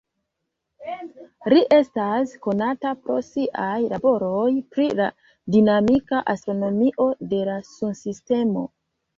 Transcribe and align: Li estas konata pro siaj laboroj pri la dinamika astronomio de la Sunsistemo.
Li 1.53 1.59
estas 1.75 2.33
konata 2.45 2.93
pro 3.03 3.17
siaj 3.27 3.75
laboroj 3.93 4.49
pri 4.73 4.89
la 5.01 5.11
dinamika 5.57 6.23
astronomio 6.35 7.09
de 7.35 7.47
la 7.53 7.61
Sunsistemo. 7.73 8.69